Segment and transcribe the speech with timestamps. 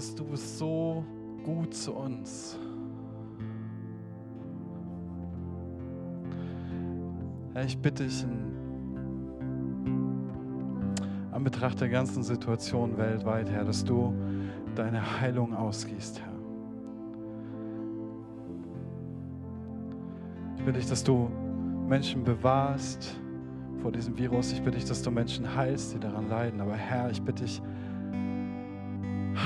[0.00, 1.04] Jesus, du bist so
[1.44, 2.58] gut zu uns.
[7.52, 8.46] Herr, ich bitte dich in
[11.32, 14.14] Anbetracht der ganzen Situation weltweit, Herr, dass du
[14.74, 16.32] deine Heilung ausgießt, Herr.
[20.56, 21.28] Ich bitte dich, dass du
[21.86, 23.20] Menschen bewahrst
[23.82, 24.52] vor diesem Virus.
[24.52, 26.62] Ich bitte dich, dass du Menschen heilst, die daran leiden.
[26.62, 27.60] Aber Herr, ich bitte dich,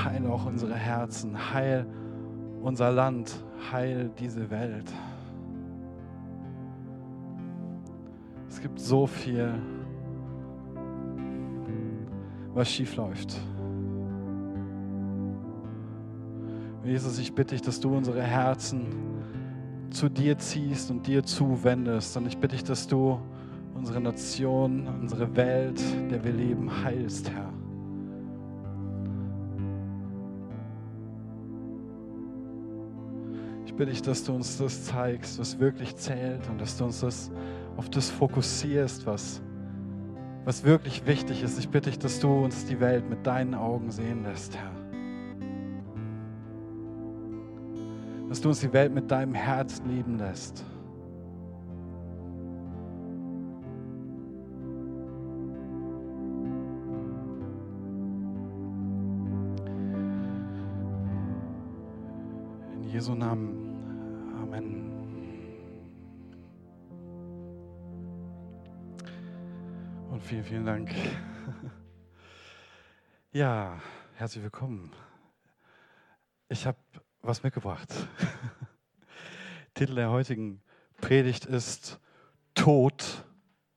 [0.05, 1.85] heil auch unsere Herzen, heil
[2.61, 4.91] unser Land, heil diese Welt.
[8.49, 9.53] Es gibt so viel,
[12.53, 13.39] was schief läuft.
[16.83, 18.85] Jesus, ich bitte dich, dass du unsere Herzen
[19.89, 22.15] zu dir ziehst und dir zuwendest.
[22.15, 23.19] Und ich bitte dich, dass du
[23.73, 25.81] unsere Nation, unsere Welt,
[26.11, 27.54] der wir leben, heilst, Herr.
[33.75, 37.31] Bitte dich, dass du uns das zeigst, was wirklich zählt und dass du uns das
[37.77, 39.41] auf das fokussierst, was,
[40.45, 41.59] was wirklich wichtig ist.
[41.59, 44.71] Ich bitte dich, dass du uns die Welt mit deinen Augen sehen lässt, Herr.
[48.29, 50.63] Dass du uns die Welt mit deinem Herz lieben lässt.
[62.73, 63.64] In Jesu Namen.
[70.25, 70.91] Vielen, vielen Dank.
[73.31, 73.79] Ja,
[74.15, 74.91] herzlich willkommen.
[76.49, 76.79] Ich habe
[77.21, 77.93] was mitgebracht.
[79.75, 80.63] Titel der heutigen
[80.97, 81.99] Predigt ist
[82.55, 83.23] Tod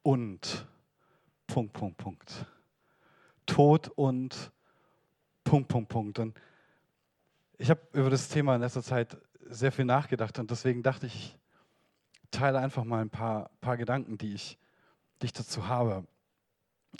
[0.02, 0.66] und
[1.46, 2.46] Punkt, Punkt, Punkt.
[3.44, 4.50] Tod und
[5.44, 6.18] Punkt, Punkt, Punkt.
[6.18, 6.40] Und
[7.58, 11.36] ich habe über das Thema in letzter Zeit sehr viel nachgedacht und deswegen dachte ich,
[12.30, 14.58] teile einfach mal ein paar, paar Gedanken, die ich,
[15.20, 16.06] die ich dazu habe.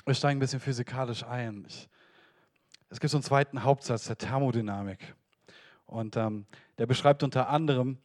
[0.08, 1.66] Wir steigen ein bisschen physikalisch ein.
[1.69, 1.86] Ich,
[2.88, 5.14] es gibt so einen zweiten Hauptsatz der Thermodynamik.
[5.84, 6.46] Und ähm,
[6.78, 7.98] der beschreibt unter anderem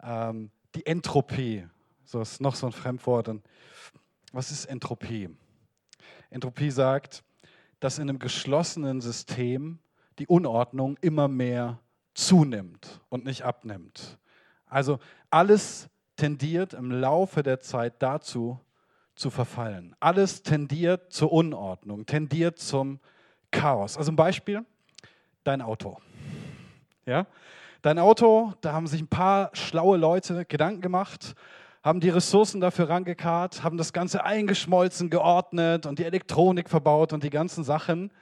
[0.00, 1.66] ähm, die Entropie.
[2.04, 3.26] So ist noch so ein Fremdwort.
[3.26, 3.44] Und
[4.30, 5.30] was ist Entropie?
[6.30, 7.24] Entropie sagt,
[7.80, 9.80] dass in einem geschlossenen System
[10.20, 11.80] die Unordnung immer mehr
[12.14, 14.16] zunimmt und nicht abnimmt.
[14.66, 18.60] Also alles tendiert im Laufe der Zeit dazu,
[19.22, 19.94] zu verfallen.
[20.00, 22.98] Alles tendiert zur Unordnung, tendiert zum
[23.52, 23.96] Chaos.
[23.96, 24.66] Also ein Beispiel,
[25.44, 25.98] dein Auto.
[27.06, 27.26] Ja?
[27.82, 31.34] Dein Auto, da haben sich ein paar schlaue Leute Gedanken gemacht,
[31.84, 37.22] haben die Ressourcen dafür rangekarrt, haben das Ganze eingeschmolzen, geordnet und die Elektronik verbaut und
[37.22, 38.12] die ganzen Sachen,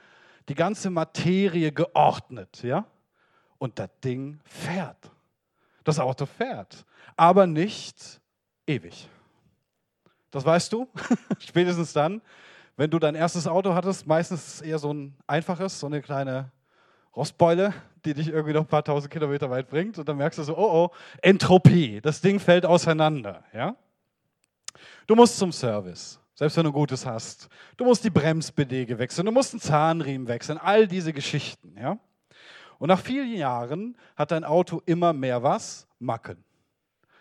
[0.49, 2.61] die ganze Materie geordnet.
[2.61, 2.85] Ja?
[3.57, 5.11] Und das Ding fährt.
[5.83, 6.85] Das Auto fährt,
[7.17, 8.21] aber nicht
[8.67, 9.09] ewig.
[10.31, 10.87] Das weißt du,
[11.39, 12.21] spätestens dann,
[12.77, 16.51] wenn du dein erstes Auto hattest, meistens eher so ein einfaches, so eine kleine
[17.15, 17.73] Rostbeule,
[18.05, 20.57] die dich irgendwie noch ein paar tausend Kilometer weit bringt und dann merkst du so,
[20.57, 20.89] oh oh,
[21.21, 23.43] Entropie, das Ding fällt auseinander.
[23.53, 23.75] Ja?
[25.05, 27.49] Du musst zum Service, selbst wenn du Gutes hast.
[27.75, 31.75] Du musst die Bremsbelege wechseln, du musst einen Zahnriemen wechseln, all diese Geschichten.
[31.77, 31.99] Ja?
[32.79, 35.87] Und nach vielen Jahren hat dein Auto immer mehr was?
[35.99, 36.43] Macken.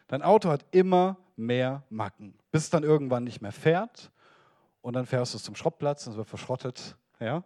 [0.06, 4.11] Dein Auto hat immer mehr Macken, bis es dann irgendwann nicht mehr fährt
[4.83, 6.97] und dann fährst du zum Schrottplatz und es wird verschrottet.
[7.19, 7.45] Ja?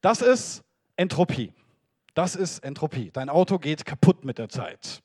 [0.00, 0.64] Das ist
[0.96, 1.52] Entropie.
[2.14, 3.10] Das ist Entropie.
[3.12, 5.02] Dein Auto geht kaputt mit der Zeit.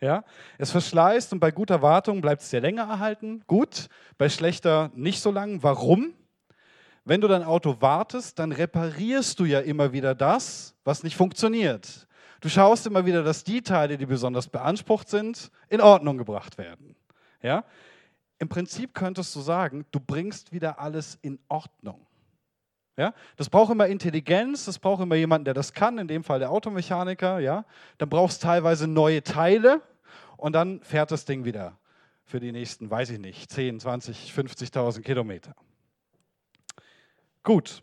[0.00, 0.24] Ja?
[0.58, 3.42] Es verschleißt und bei guter Wartung bleibt es dir länger erhalten.
[3.46, 5.62] Gut, bei schlechter nicht so lang.
[5.62, 6.14] Warum?
[7.04, 12.06] Wenn du dein Auto wartest, dann reparierst du ja immer wieder das, was nicht funktioniert.
[12.40, 16.96] Du schaust immer wieder, dass die Teile, die besonders beansprucht sind, in Ordnung gebracht werden.
[17.44, 17.64] Ja?
[18.38, 22.06] Im Prinzip könntest du sagen, du bringst wieder alles in Ordnung.
[22.96, 23.14] Ja?
[23.36, 26.50] Das braucht immer Intelligenz, das braucht immer jemanden, der das kann, in dem Fall der
[26.50, 27.38] Automechaniker.
[27.38, 27.66] Ja?
[27.98, 29.82] Dann brauchst du teilweise neue Teile
[30.38, 31.78] und dann fährt das Ding wieder
[32.24, 35.54] für die nächsten, weiß ich nicht, 10, 20, 50.000 Kilometer.
[37.42, 37.82] Gut,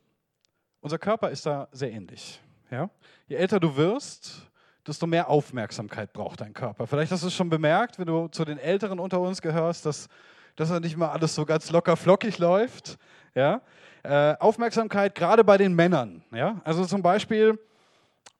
[0.80, 2.42] unser Körper ist da sehr ähnlich.
[2.72, 2.90] Ja?
[3.28, 4.51] Je älter du wirst,
[4.88, 6.88] desto mehr Aufmerksamkeit braucht dein Körper.
[6.88, 10.08] Vielleicht hast du es schon bemerkt, wenn du zu den Älteren unter uns gehörst, dass,
[10.56, 12.98] dass da nicht mal alles so ganz locker flockig läuft.
[13.36, 13.62] Ja?
[14.04, 16.24] Äh, Aufmerksamkeit gerade bei den Männern.
[16.32, 16.62] Ja?
[16.64, 17.60] Also zum Beispiel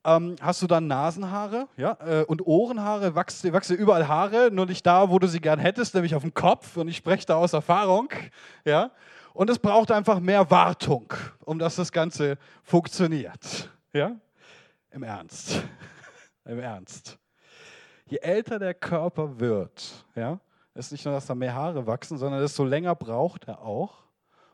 [0.04, 1.98] ähm, hast du dann Nasenhaare ja?
[2.04, 5.94] Äh, und Ohrenhaare, wachsen, wachsen überall Haare, nur nicht da, wo du sie gern hättest,
[5.94, 6.78] nämlich auf dem Kopf.
[6.78, 8.10] Und ich spreche da aus Erfahrung.
[8.66, 8.92] Ja?
[9.34, 11.14] Und es braucht einfach mehr Wartung,
[11.46, 13.70] um dass das Ganze funktioniert.
[13.94, 14.16] Ja?
[14.90, 15.62] Im Ernst.
[16.46, 17.18] Im Ernst.
[18.08, 20.40] Je älter der Körper wird, ja,
[20.74, 24.04] ist nicht nur, dass da mehr Haare wachsen, sondern desto länger braucht er auch,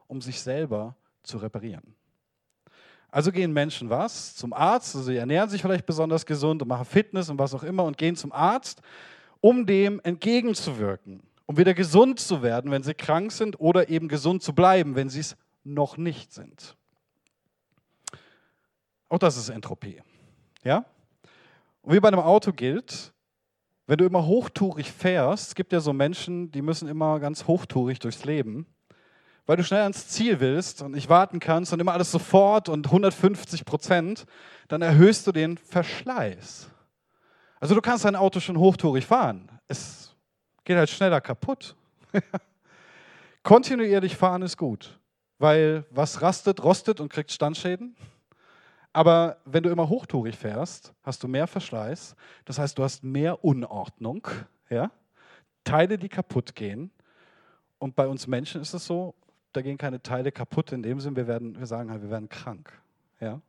[0.08, 1.96] um sich selber zu reparieren.
[3.10, 4.36] Also gehen Menschen was?
[4.36, 7.64] Zum Arzt, also sie ernähren sich vielleicht besonders gesund und machen Fitness und was auch
[7.64, 8.82] immer und gehen zum Arzt,
[9.40, 14.44] um dem entgegenzuwirken, um wieder gesund zu werden, wenn sie krank sind oder eben gesund
[14.44, 16.76] zu bleiben, wenn sie es noch nicht sind.
[19.10, 20.02] Auch das ist Entropie.
[20.64, 20.86] Ja?
[21.88, 23.14] Und wie bei einem Auto gilt,
[23.86, 28.00] wenn du immer hochtourig fährst, es gibt ja so Menschen, die müssen immer ganz hochtourig
[28.00, 28.66] durchs Leben,
[29.46, 32.88] weil du schnell ans Ziel willst und nicht warten kannst und immer alles sofort und
[32.88, 34.26] 150 Prozent,
[34.68, 36.68] dann erhöhst du den Verschleiß.
[37.62, 39.50] Also du kannst dein Auto schon hochtourig fahren.
[39.70, 40.14] Es
[40.66, 41.74] geht halt schneller kaputt.
[43.44, 45.00] Kontinuierlich fahren ist gut,
[45.40, 47.96] weil was rastet, rostet und kriegt Standschäden.
[48.98, 52.16] Aber wenn du immer hochtourig fährst, hast du mehr Verschleiß.
[52.46, 54.28] Das heißt, du hast mehr Unordnung.
[54.72, 54.90] Ja?
[55.64, 56.90] Teile, die kaputt gehen.
[57.78, 59.14] Und bei uns Menschen ist es so,
[59.54, 60.72] da gehen keine Teile kaputt.
[60.72, 62.74] In dem Sinn, wir, werden, wir sagen halt, wir werden krank.
[63.20, 63.40] Ja?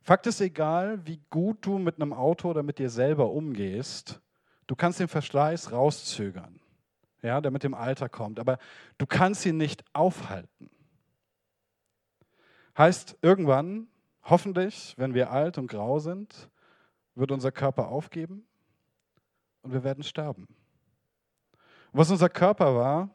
[0.00, 4.22] Fakt ist, egal wie gut du mit einem Auto oder mit dir selber umgehst,
[4.68, 6.60] du kannst den Verschleiß rauszögern,
[7.20, 8.40] ja, der mit dem Alter kommt.
[8.40, 8.56] Aber
[8.96, 10.70] du kannst ihn nicht aufhalten.
[12.76, 13.88] Heißt, irgendwann,
[14.22, 16.50] hoffentlich, wenn wir alt und grau sind,
[17.14, 18.46] wird unser Körper aufgeben
[19.62, 20.46] und wir werden sterben.
[21.92, 23.10] Was unser Körper war,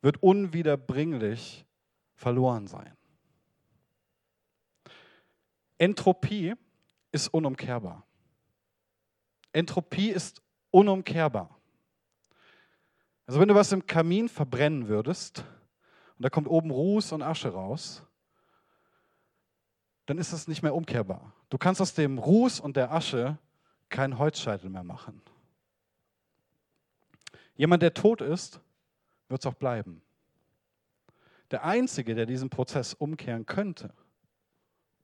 [0.00, 1.66] wird unwiederbringlich
[2.14, 2.96] verloren sein.
[5.78, 6.54] Entropie
[7.12, 8.06] ist unumkehrbar.
[9.52, 10.40] Entropie ist
[10.70, 11.60] unumkehrbar.
[13.26, 15.40] Also wenn du was im Kamin verbrennen würdest
[16.16, 18.05] und da kommt oben Ruß und Asche raus,
[20.06, 21.32] dann ist das nicht mehr umkehrbar.
[21.50, 23.38] Du kannst aus dem Ruß und der Asche
[23.88, 25.20] keinen Holzscheitel mehr machen.
[27.56, 28.60] Jemand, der tot ist,
[29.28, 30.02] wird es auch bleiben.
[31.50, 33.92] Der Einzige, der diesen Prozess umkehren könnte,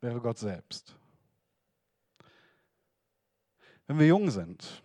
[0.00, 0.96] wäre Gott selbst.
[3.86, 4.82] Wenn wir jung sind,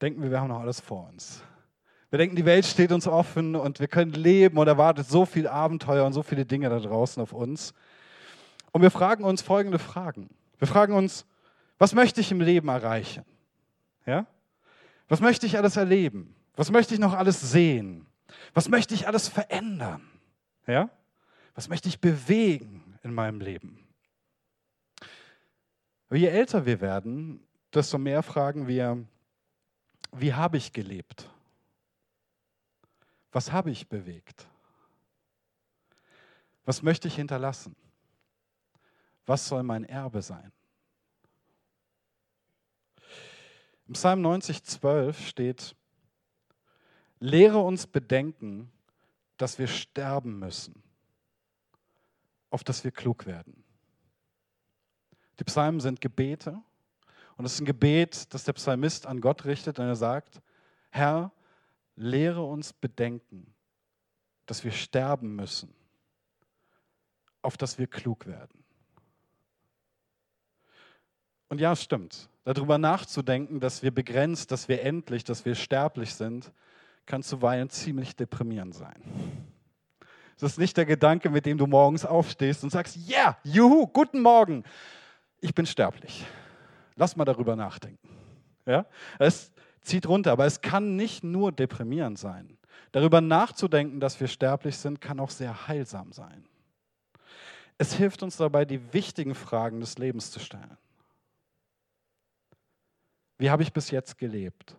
[0.00, 1.42] denken wir, wir haben noch alles vor uns.
[2.10, 5.48] Wir denken, die Welt steht uns offen und wir können leben und erwartet so viel
[5.48, 7.72] Abenteuer und so viele Dinge da draußen auf uns.
[8.72, 10.30] Und wir fragen uns folgende Fragen.
[10.58, 11.26] Wir fragen uns,
[11.78, 13.24] was möchte ich im Leben erreichen?
[14.06, 14.26] Ja?
[15.08, 16.34] Was möchte ich alles erleben?
[16.56, 18.06] Was möchte ich noch alles sehen?
[18.54, 20.02] Was möchte ich alles verändern?
[20.66, 20.88] Ja?
[21.54, 23.86] Was möchte ich bewegen in meinem Leben?
[26.08, 29.04] Aber je älter wir werden, desto mehr fragen wir,
[30.12, 31.28] wie habe ich gelebt?
[33.32, 34.46] Was habe ich bewegt?
[36.64, 37.74] Was möchte ich hinterlassen?
[39.32, 40.52] Was soll mein Erbe sein?
[43.86, 45.74] Im Psalm 90, 12 steht,
[47.18, 48.70] lehre uns bedenken,
[49.38, 50.82] dass wir sterben müssen,
[52.50, 53.64] auf dass wir klug werden.
[55.38, 56.60] Die Psalmen sind Gebete
[57.38, 60.42] und es ist ein Gebet, das der Psalmist an Gott richtet und er sagt,
[60.90, 61.32] Herr,
[61.96, 63.54] lehre uns bedenken,
[64.44, 65.72] dass wir sterben müssen,
[67.40, 68.61] auf dass wir klug werden.
[71.52, 72.30] Und ja, es stimmt.
[72.44, 76.50] Darüber nachzudenken, dass wir begrenzt, dass wir endlich, dass wir sterblich sind,
[77.04, 79.02] kann zuweilen ziemlich deprimierend sein.
[80.40, 83.86] Das ist nicht der Gedanke, mit dem du morgens aufstehst und sagst, ja, yeah, juhu,
[83.86, 84.64] guten Morgen,
[85.42, 86.24] ich bin sterblich.
[86.96, 88.08] Lass mal darüber nachdenken.
[88.64, 88.86] Ja?
[89.18, 92.56] Es zieht runter, aber es kann nicht nur deprimierend sein.
[92.92, 96.46] Darüber nachzudenken, dass wir sterblich sind, kann auch sehr heilsam sein.
[97.76, 100.78] Es hilft uns dabei, die wichtigen Fragen des Lebens zu stellen.
[103.38, 104.76] Wie habe ich bis jetzt gelebt?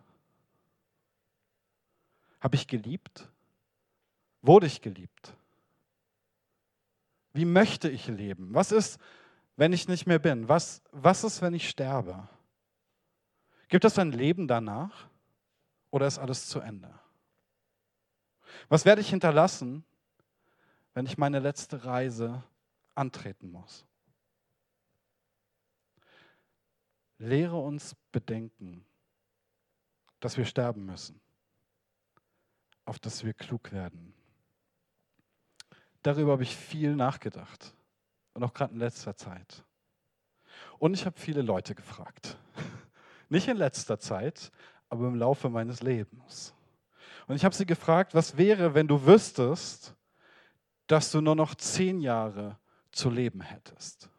[2.40, 3.28] Habe ich geliebt?
[4.42, 5.34] Wurde ich geliebt?
[7.32, 8.54] Wie möchte ich leben?
[8.54, 8.98] Was ist,
[9.56, 10.48] wenn ich nicht mehr bin?
[10.48, 12.28] Was, was ist, wenn ich sterbe?
[13.68, 15.08] Gibt es ein Leben danach
[15.90, 16.92] oder ist alles zu Ende?
[18.68, 19.84] Was werde ich hinterlassen,
[20.92, 22.44] wenn ich meine letzte Reise
[22.94, 23.84] antreten muss?
[27.24, 28.84] Lehre uns bedenken,
[30.20, 31.20] dass wir sterben müssen,
[32.84, 34.14] auf dass wir klug werden.
[36.02, 37.74] Darüber habe ich viel nachgedacht
[38.34, 39.64] und auch gerade in letzter Zeit.
[40.78, 42.38] Und ich habe viele Leute gefragt.
[43.28, 44.52] Nicht in letzter Zeit,
[44.88, 46.54] aber im Laufe meines Lebens.
[47.26, 49.94] Und ich habe sie gefragt, was wäre, wenn du wüsstest,
[50.86, 52.58] dass du nur noch zehn Jahre
[52.92, 54.10] zu leben hättest?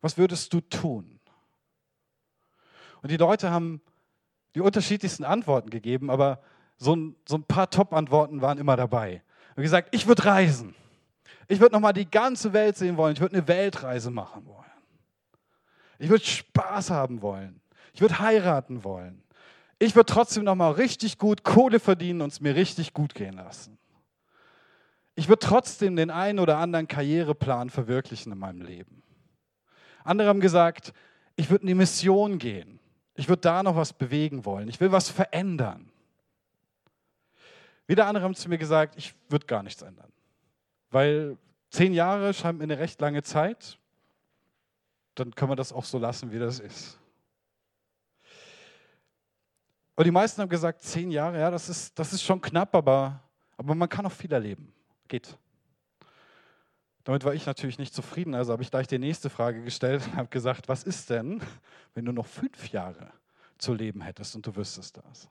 [0.00, 1.19] Was würdest du tun?
[3.02, 3.80] Und die Leute haben
[4.54, 6.40] die unterschiedlichsten Antworten gegeben, aber
[6.76, 9.22] so ein, so ein paar Top-Antworten waren immer dabei.
[9.56, 10.74] Und gesagt, ich würde reisen.
[11.48, 13.14] Ich würde nochmal die ganze Welt sehen wollen.
[13.14, 14.64] Ich würde eine Weltreise machen wollen.
[15.98, 17.60] Ich würde Spaß haben wollen.
[17.92, 19.22] Ich würde heiraten wollen.
[19.78, 23.78] Ich würde trotzdem nochmal richtig gut Kohle verdienen und es mir richtig gut gehen lassen.
[25.14, 29.02] Ich würde trotzdem den einen oder anderen Karriereplan verwirklichen in meinem Leben.
[30.02, 30.94] Andere haben gesagt,
[31.36, 32.79] ich würde in die Mission gehen.
[33.20, 34.66] Ich würde da noch was bewegen wollen.
[34.68, 35.92] Ich will was verändern.
[37.86, 40.10] Wieder andere haben zu mir gesagt, ich würde gar nichts ändern.
[40.90, 41.36] Weil
[41.68, 43.78] zehn Jahre scheint mir eine recht lange Zeit.
[45.16, 46.98] Dann können wir das auch so lassen, wie das ist.
[49.96, 53.20] Und die meisten haben gesagt, zehn Jahre, ja, das ist, das ist schon knapp, aber,
[53.58, 54.72] aber man kann auch viel erleben.
[55.08, 55.36] Geht.
[57.10, 60.14] Damit war ich natürlich nicht zufrieden, also habe ich gleich die nächste Frage gestellt und
[60.14, 61.42] habe gesagt, was ist denn,
[61.92, 63.10] wenn du noch fünf Jahre
[63.58, 65.28] zu leben hättest und du wüsstest das?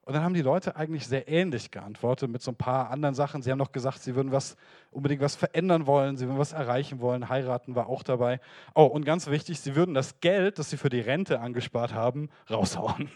[0.00, 3.42] Und dann haben die Leute eigentlich sehr ähnlich geantwortet mit so ein paar anderen Sachen.
[3.42, 4.56] Sie haben noch gesagt, sie würden was,
[4.90, 7.28] unbedingt was verändern wollen, sie würden was erreichen wollen.
[7.28, 8.40] Heiraten war auch dabei.
[8.74, 12.28] Oh, und ganz wichtig, sie würden das Geld, das sie für die Rente angespart haben,
[12.50, 13.08] raushauen.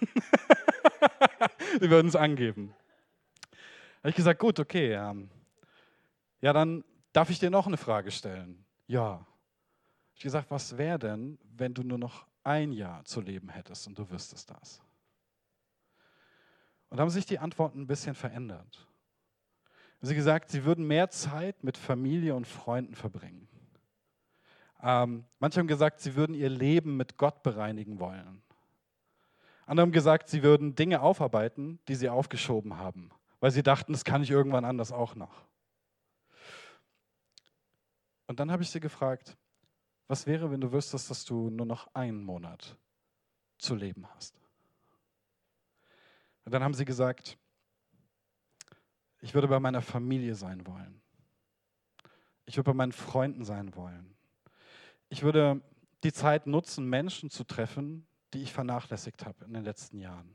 [1.81, 2.76] sie würden es angeben.
[3.50, 3.59] Da
[4.02, 4.93] habe ich gesagt, gut, okay.
[4.93, 5.31] Ähm,
[6.47, 8.65] ja, dann darf ich dir noch eine Frage stellen.
[8.87, 9.26] Ja.
[10.15, 13.88] Ich habe gesagt, was wäre denn, wenn du nur noch ein Jahr zu leben hättest
[13.88, 14.81] und du wüsstest das?
[16.88, 18.87] Und haben sich die Antworten ein bisschen verändert.
[20.00, 23.49] Sie gesagt, sie würden mehr Zeit mit Familie und Freunden verbringen.
[24.81, 28.41] Ähm, manche haben gesagt, sie würden ihr Leben mit Gott bereinigen wollen.
[29.67, 33.11] Andere haben gesagt, sie würden Dinge aufarbeiten, die sie aufgeschoben haben,
[33.41, 35.45] weil sie dachten, das kann ich irgendwann anders auch noch.
[38.26, 39.37] Und dann habe ich sie gefragt,
[40.09, 42.76] was wäre, wenn du wüsstest, dass du nur noch einen Monat
[43.59, 44.40] zu leben hast?
[46.45, 47.38] Und dann haben sie gesagt,
[49.21, 51.02] ich würde bei meiner Familie sein wollen.
[52.45, 54.16] Ich würde bei meinen Freunden sein wollen.
[55.09, 55.61] Ich würde
[56.04, 60.35] die Zeit nutzen, Menschen zu treffen, die ich vernachlässigt habe in den letzten Jahren.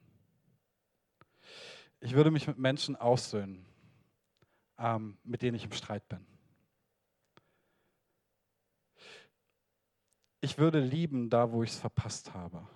[2.02, 3.66] Ich würde mich mit Menschen aussöhnen,
[4.78, 6.26] ähm, mit denen ich im Streit bin.
[10.42, 12.68] Ich würde lieben da, wo ich es verpasst habe.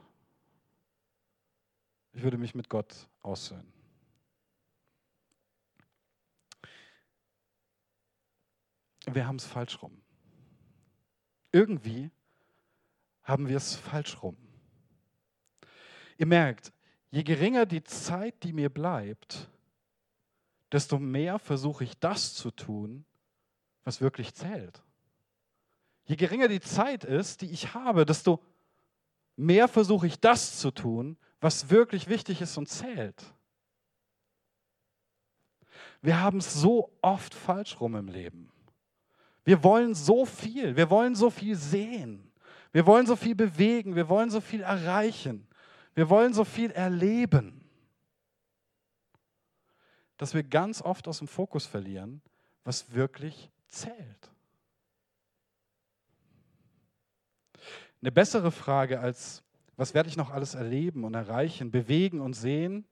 [2.14, 3.74] Ich würde mich mit Gott aussöhnen.
[9.08, 10.02] Wir haben es falsch rum.
[11.52, 12.12] Irgendwie
[13.24, 14.38] haben wir es falsch rum.
[16.18, 16.72] Ihr merkt,
[17.10, 19.50] je geringer die Zeit, die mir bleibt,
[20.72, 23.06] desto mehr versuche ich das zu tun,
[23.84, 24.85] was wirklich zählt.
[26.06, 28.42] Je geringer die Zeit ist, die ich habe, desto
[29.36, 33.24] mehr versuche ich das zu tun, was wirklich wichtig ist und zählt.
[36.02, 38.52] Wir haben es so oft falsch rum im Leben.
[39.44, 42.32] Wir wollen so viel, wir wollen so viel sehen,
[42.72, 45.48] wir wollen so viel bewegen, wir wollen so viel erreichen,
[45.94, 47.64] wir wollen so viel erleben,
[50.18, 52.22] dass wir ganz oft aus dem Fokus verlieren,
[52.64, 54.35] was wirklich zählt.
[58.06, 59.42] Eine bessere Frage als
[59.78, 62.86] was werde ich noch alles erleben und erreichen, bewegen und sehen,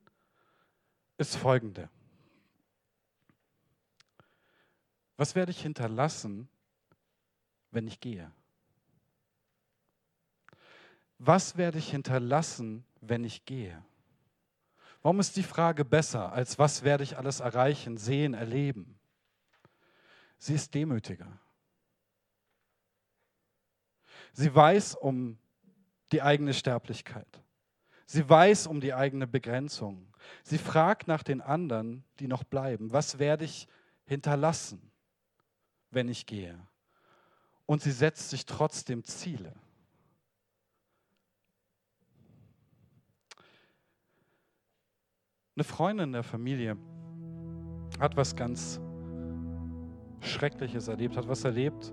[1.18, 1.88] ist folgende.
[5.16, 6.48] Was werde ich hinterlassen,
[7.70, 8.28] wenn ich gehe?
[11.18, 13.84] Was werde ich hinterlassen, wenn ich gehe?
[15.00, 18.98] Warum ist die Frage besser als was werde ich alles erreichen, sehen, erleben?
[20.38, 21.38] Sie ist demütiger.
[24.34, 25.38] Sie weiß um
[26.10, 27.40] die eigene Sterblichkeit.
[28.04, 30.12] Sie weiß um die eigene Begrenzung.
[30.42, 32.92] Sie fragt nach den anderen, die noch bleiben.
[32.92, 33.68] Was werde ich
[34.04, 34.90] hinterlassen,
[35.90, 36.58] wenn ich gehe?
[37.64, 39.54] Und sie setzt sich trotzdem Ziele.
[45.56, 46.76] Eine Freundin der Familie
[48.00, 48.80] hat was ganz
[50.20, 51.92] Schreckliches erlebt, hat was erlebt,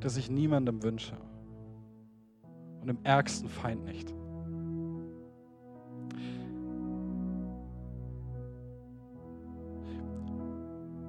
[0.00, 1.16] das ich niemandem wünsche
[2.80, 4.14] und im ärgsten Feind nicht.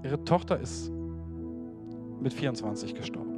[0.04, 0.92] Ihre Tochter ist
[2.22, 3.38] mit 24 gestorben.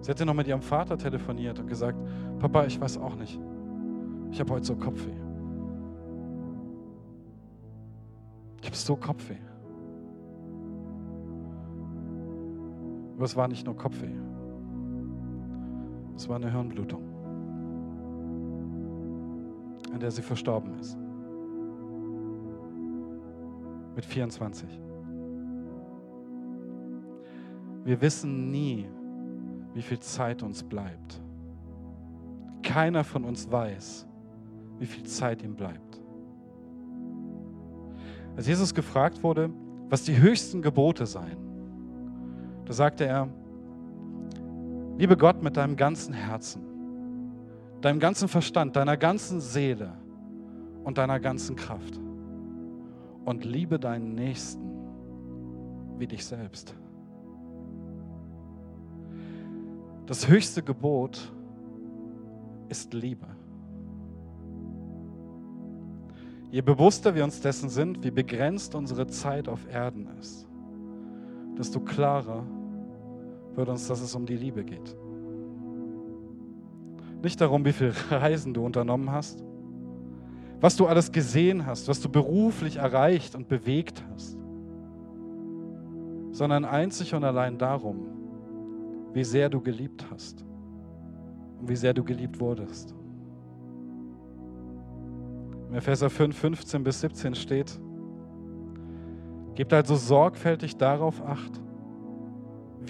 [0.00, 1.98] Sie hatte noch mit ihrem Vater telefoniert und gesagt,
[2.38, 3.38] Papa, ich weiß auch nicht.
[4.32, 5.12] Ich habe heute so Kopfweh.
[8.60, 9.36] Ich habe so Kopfweh.
[13.20, 14.16] Aber es war nicht nur Kopfweh.
[16.16, 17.02] Es war eine Hirnblutung,
[19.92, 20.96] an der sie verstorben ist.
[23.94, 24.80] Mit 24.
[27.84, 28.88] Wir wissen nie,
[29.74, 31.20] wie viel Zeit uns bleibt.
[32.62, 34.08] Keiner von uns weiß,
[34.78, 36.00] wie viel Zeit ihm bleibt.
[38.34, 39.50] Als Jesus gefragt wurde,
[39.90, 41.49] was die höchsten Gebote seien,
[42.70, 43.28] da sagte er,
[44.96, 46.62] liebe Gott mit deinem ganzen Herzen,
[47.80, 49.94] deinem ganzen Verstand, deiner ganzen Seele
[50.84, 51.98] und deiner ganzen Kraft
[53.24, 54.70] und liebe deinen Nächsten
[55.98, 56.76] wie dich selbst.
[60.06, 61.32] Das höchste Gebot
[62.68, 63.26] ist Liebe.
[66.52, 70.46] Je bewusster wir uns dessen sind, wie begrenzt unsere Zeit auf Erden ist,
[71.58, 72.44] desto klarer
[73.60, 74.96] wird uns, dass es um die Liebe geht.
[77.22, 79.44] Nicht darum, wie viele Reisen du unternommen hast,
[80.60, 84.38] was du alles gesehen hast, was du beruflich erreicht und bewegt hast,
[86.32, 88.06] sondern einzig und allein darum,
[89.12, 90.42] wie sehr du geliebt hast
[91.60, 92.94] und wie sehr du geliebt wurdest.
[95.68, 97.78] In Epheser 5, 15 bis 17 steht,
[99.54, 101.59] gebt also sorgfältig darauf acht,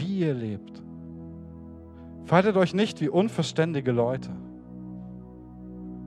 [0.00, 0.82] wie ihr lebt.
[2.24, 4.30] Verhaltet euch nicht wie unverständige Leute,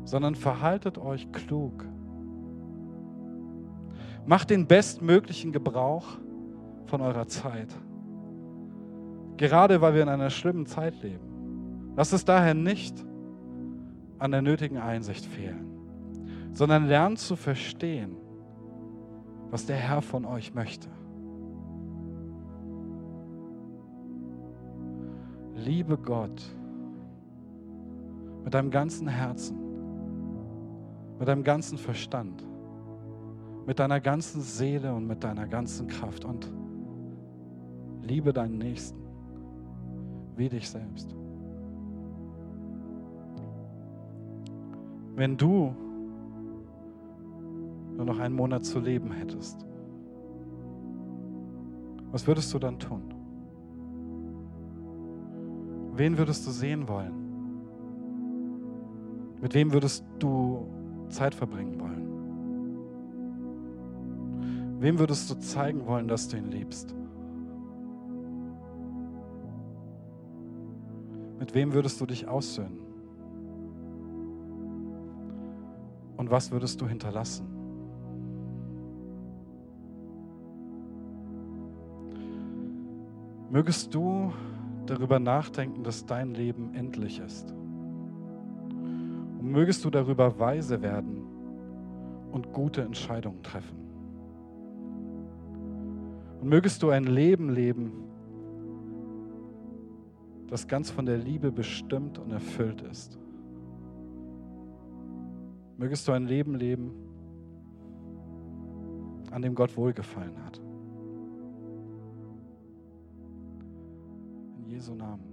[0.03, 1.85] sondern verhaltet euch klug.
[4.25, 6.05] Macht den bestmöglichen Gebrauch
[6.85, 7.67] von eurer Zeit.
[9.37, 11.93] Gerade weil wir in einer schlimmen Zeit leben.
[11.95, 13.03] Lasst es daher nicht
[14.19, 15.67] an der nötigen Einsicht fehlen,
[16.53, 18.15] sondern lernt zu verstehen,
[19.49, 20.87] was der Herr von euch möchte.
[25.65, 26.43] Liebe Gott
[28.43, 29.57] mit deinem ganzen Herzen,
[31.17, 32.43] mit deinem ganzen Verstand,
[33.65, 36.51] mit deiner ganzen Seele und mit deiner ganzen Kraft und
[38.01, 38.99] liebe deinen Nächsten
[40.35, 41.15] wie dich selbst.
[45.15, 45.73] Wenn du
[47.95, 49.65] nur noch einen Monat zu leben hättest,
[52.11, 53.22] was würdest du dann tun?
[55.95, 57.13] Wen würdest du sehen wollen?
[59.41, 60.67] Mit wem würdest du
[61.09, 62.03] Zeit verbringen wollen?
[64.79, 66.95] Wem würdest du zeigen wollen, dass du ihn liebst?
[71.39, 72.79] Mit wem würdest du dich aussöhnen?
[76.17, 77.45] Und was würdest du hinterlassen?
[83.51, 84.31] Mögest du
[84.85, 87.51] darüber nachdenken, dass dein Leben endlich ist.
[87.51, 91.23] Und mögest du darüber weise werden
[92.31, 93.77] und gute Entscheidungen treffen.
[96.41, 97.91] Und mögest du ein Leben leben,
[100.47, 103.17] das ganz von der Liebe bestimmt und erfüllt ist.
[105.77, 106.91] Mögest du ein Leben leben,
[109.31, 110.62] an dem Gott wohlgefallen hat.
[114.73, 115.32] Jesu Namen.